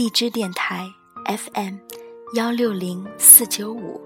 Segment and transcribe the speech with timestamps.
[0.00, 0.90] 荔枝电台
[1.26, 1.76] FM
[2.34, 4.00] 幺六零四九五，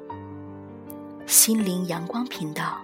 [1.25, 2.81] 心灵阳光频道。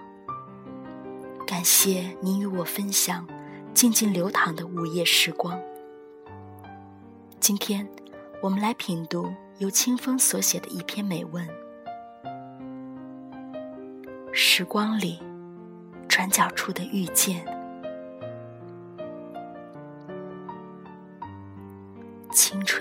[1.45, 3.27] 感谢您与我分享
[3.73, 5.59] 静静流淌的午夜时光。
[7.41, 7.85] 今天，
[8.41, 11.45] 我们来品读由清风所写的一篇美文。
[14.31, 15.19] 时光里，
[16.07, 17.45] 转角处的遇见。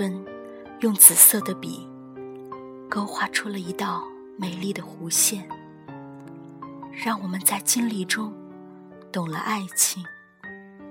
[0.00, 0.24] 春
[0.80, 1.86] 用紫色的笔
[2.88, 4.02] 勾画出了一道
[4.38, 5.46] 美丽的弧线，
[6.90, 8.32] 让我们在经历中
[9.12, 10.02] 懂了爱情，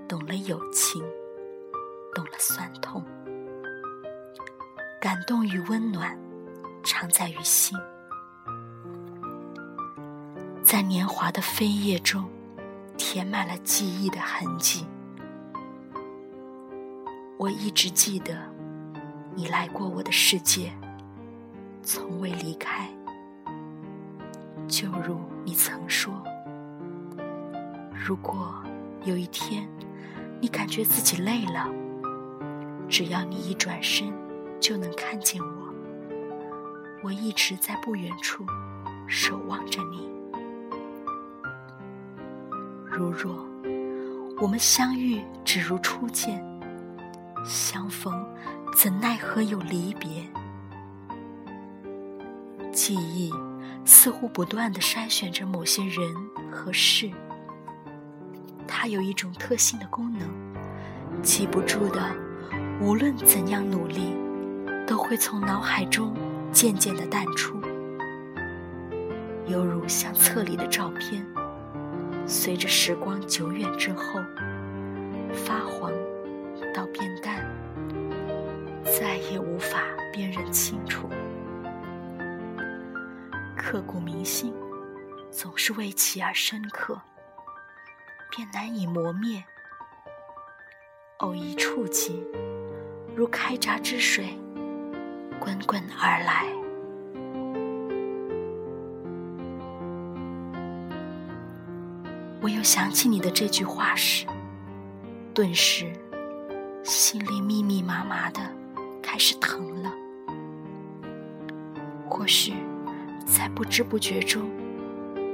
[0.08, 1.04] 懂了友情，
[2.14, 3.04] 懂了酸痛。
[5.02, 6.16] 感动与温暖
[6.84, 7.76] 常在于心，
[10.62, 12.30] 在年华的飞页中
[12.96, 14.86] 填满了记忆的痕迹。
[17.40, 18.38] 我一直记得，
[19.36, 20.72] 你来过我的世界，
[21.82, 22.90] 从未离开。
[24.68, 26.14] 就如你曾说，
[27.94, 28.62] 如果
[29.06, 29.68] 有一天
[30.42, 31.68] 你感觉自己累了，
[32.88, 34.12] 只要你一转身，
[34.60, 35.74] 就能看见我。
[37.02, 38.46] 我一直在不远处
[39.08, 40.10] 守望着你。
[42.86, 43.48] 如若
[44.42, 46.44] 我们相遇只如初见。
[47.46, 48.14] 相逢，
[48.76, 50.24] 怎奈何有离别？
[52.72, 53.32] 记忆
[53.84, 55.98] 似乎不断的筛选着某些人
[56.50, 57.10] 和事，
[58.68, 60.30] 它有一种特性的功能，
[61.22, 62.02] 记不住的，
[62.80, 64.16] 无论怎样努力，
[64.88, 66.14] 都会从脑海中
[66.52, 67.60] 渐渐的淡出，
[69.48, 71.26] 犹如相册里的照片，
[72.26, 74.22] 随着时光久远之后
[75.34, 75.92] 发黄。
[80.20, 81.08] 辨认清楚。
[83.56, 84.54] 刻骨铭心，
[85.32, 87.00] 总是为其而深刻，
[88.30, 89.42] 便难以磨灭。
[91.20, 92.22] 偶一触及，
[93.16, 94.38] 如开闸之水，
[95.40, 96.46] 滚滚而来。
[102.42, 104.28] 我又想起你的这句话时，
[105.34, 105.90] 顿时。
[106.84, 108.42] 心里密密麻麻的，
[109.02, 109.94] 开始疼了。
[112.30, 112.54] 或许，
[113.26, 114.44] 在不知不觉中，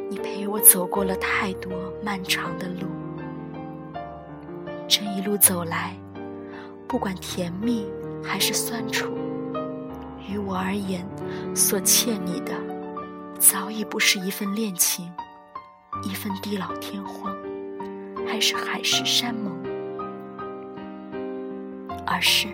[0.09, 1.69] 你陪我走过了太多
[2.01, 2.87] 漫长的路。
[4.87, 5.93] 这一路走来，
[6.87, 7.85] 不管甜蜜
[8.23, 9.11] 还是酸楚，
[10.25, 11.05] 于我而言，
[11.53, 12.53] 所欠你的，
[13.39, 15.11] 早已不是一份恋情，
[16.01, 17.35] 一份地老天荒，
[18.25, 19.53] 还是海誓山盟。
[22.07, 22.47] 而是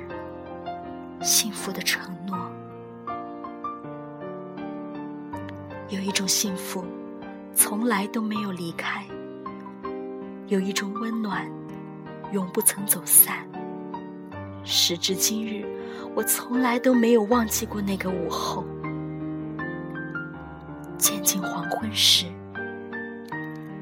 [1.21, 2.50] 幸福的承诺。
[5.91, 6.85] 有一种幸福，
[7.53, 9.01] 从来都没有离开；
[10.47, 11.45] 有一种温暖，
[12.31, 13.45] 永不曾走散。
[14.63, 15.65] 时至今日，
[16.15, 18.65] 我从来都没有忘记过那个午后。
[20.97, 22.25] 渐近黄昏时，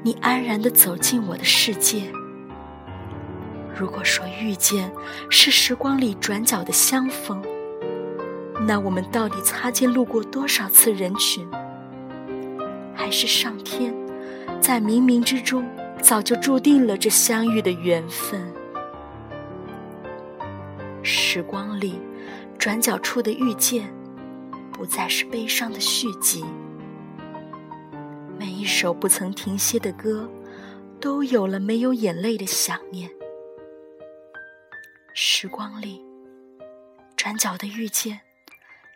[0.02, 2.10] 你安然的走进我的世界。
[3.72, 4.90] 如果说遇见
[5.30, 7.40] 是时光里转角的相逢，
[8.66, 11.46] 那我们到底擦肩路过多少次人群？
[13.00, 13.94] 还是上天
[14.60, 15.66] 在冥冥之中
[16.02, 18.52] 早就注定了这相遇的缘分？
[21.02, 21.98] 时光里
[22.58, 23.90] 转角处的遇见，
[24.70, 26.44] 不再是悲伤的续集。
[28.38, 30.30] 每一首不曾停歇的歌，
[31.00, 33.10] 都有了没有眼泪的想念。
[35.14, 36.04] 时光里，
[37.16, 38.20] 转角的遇见，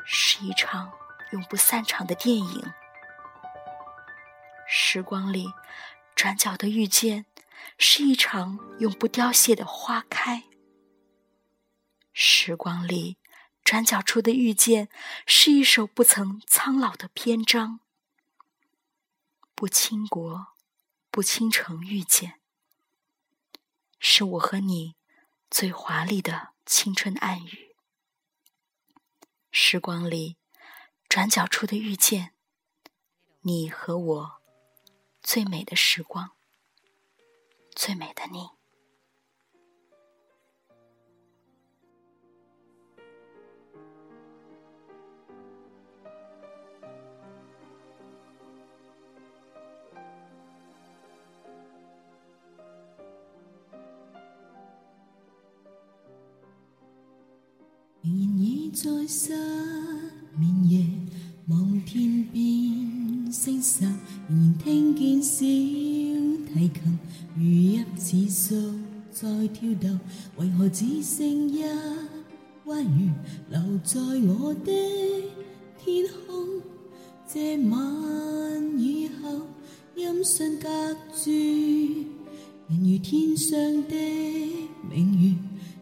[0.04, 0.90] 是一场
[1.32, 2.62] 永不散场的电影。
[4.76, 5.52] 时光里，
[6.16, 7.26] 转角的遇见，
[7.78, 10.42] 是一场永不凋谢的花开。
[12.12, 13.16] 时光里，
[13.62, 14.88] 转角处的遇见，
[15.28, 17.78] 是一首不曾苍老的篇章。
[19.54, 20.48] 不倾国，
[21.08, 22.40] 不倾城，遇见，
[24.00, 24.96] 是我和你。
[25.48, 27.76] 最华丽的青春暗语，
[29.52, 30.36] 时光里
[31.08, 32.34] 转角处的遇见，
[33.42, 34.43] 你和我
[35.24, 36.32] 最美的时光，
[37.74, 38.50] 最美的你。
[58.02, 59.34] 仍然倚在失
[60.36, 60.86] 眠夜，
[61.48, 63.86] 望天边星宿。
[64.26, 66.98] 仍然听见小提琴
[67.36, 68.72] 如泣似诉
[69.10, 70.00] 在跳动，
[70.38, 71.62] 为何只剩一
[72.64, 73.12] 弯月
[73.50, 74.72] 留在我的
[75.78, 76.62] 天空？
[77.28, 79.42] 这晚以后，
[79.94, 80.68] 音讯隔
[81.14, 81.30] 绝，
[82.68, 83.94] 人如天上的
[84.90, 85.34] 明月，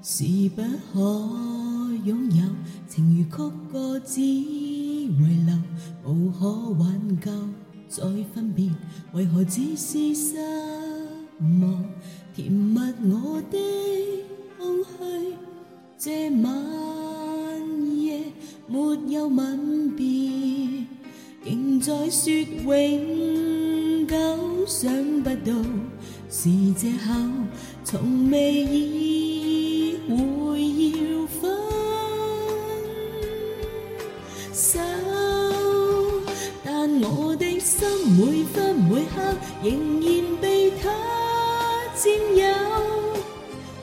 [0.03, 0.63] 是不
[0.93, 0.99] 可
[2.05, 2.43] 拥有。
[2.89, 7.31] 情如曲歌，只遗留，无可挽救。
[7.95, 8.03] 再
[8.35, 8.71] 分别，
[9.13, 10.37] 为何只是失
[11.61, 11.85] 望？
[12.35, 13.59] 甜蜜我的
[14.57, 15.35] 空虚，
[15.99, 18.33] 这晚夜
[18.67, 20.87] 没有吻别，
[21.45, 22.33] 仍在说
[22.65, 24.17] 永久。
[24.67, 24.91] 想
[25.23, 25.53] 不到
[26.31, 27.13] 是借口，
[27.85, 29.22] 从未意
[38.19, 39.21] 每分每刻
[39.63, 40.91] 仍然被他。
[41.95, 42.45] 占有，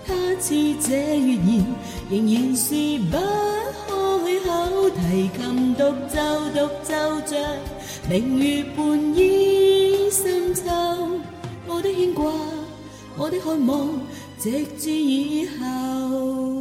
[0.06, 1.66] 他似这月言，
[2.10, 2.66] 仍然是
[3.10, 3.16] 不
[4.26, 4.90] 开口。
[4.90, 6.20] 提琴独奏，
[6.54, 7.32] 独奏着
[8.10, 10.64] 明月半倚深秋。
[11.68, 12.34] 我的牵挂，
[13.16, 14.02] 我的渴望，
[14.40, 16.59] 直至以后。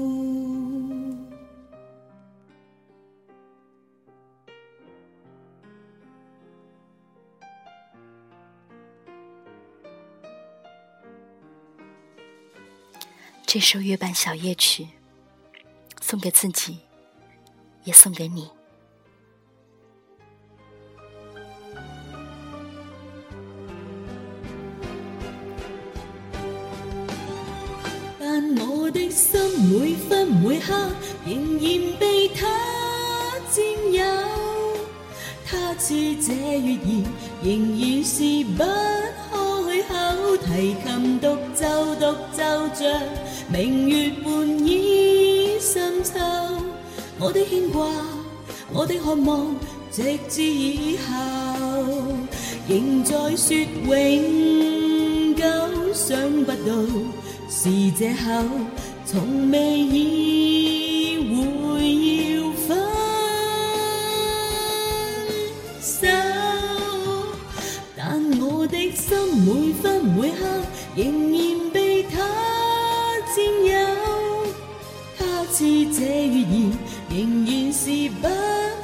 [13.51, 14.87] 这首月半小夜曲，
[16.03, 16.81] 送给自己，
[17.85, 18.51] 也送给你。
[28.21, 29.41] 但我的心
[29.71, 30.75] 每分每刻
[31.25, 32.47] 仍然被他
[33.51, 34.05] 占有，
[35.47, 37.05] 他似这月儿，
[37.43, 38.63] 仍然是不
[39.31, 39.38] 开
[39.89, 40.37] 口。
[40.37, 43.01] 提琴独奏，独奏着。
[43.53, 46.13] 明月半倚深秋，
[47.19, 47.89] 我的牵挂，
[48.73, 49.57] 我的渴望，
[49.91, 51.13] 直至以后，
[52.69, 53.57] 仍在说
[53.87, 55.45] 永久。
[55.95, 56.57] 想不到
[57.51, 58.45] 是借口，
[59.05, 61.35] 从未意会
[62.37, 62.79] 要分
[65.81, 66.07] 手，
[69.09, 70.45] 心每分每刻
[70.95, 72.19] 仍然被他。
[73.35, 73.73] 占有，
[75.17, 76.73] 他似这月儿，
[77.09, 77.17] 仍
[77.47, 77.85] 然是
[78.21, 78.29] 不开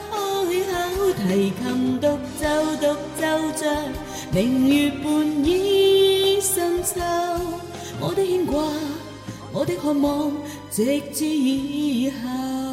[0.00, 1.12] 口。
[1.14, 2.06] 提琴独
[2.40, 2.42] 奏，
[2.80, 2.82] 独
[3.20, 3.22] 奏
[3.56, 3.62] 着
[4.32, 5.04] 明月半
[5.44, 7.00] 倚深秋。
[8.00, 8.62] 我的牵挂，
[9.52, 10.32] 我的渴望，
[10.70, 12.63] 直至以后。